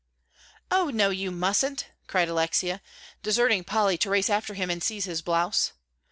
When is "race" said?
4.09-4.31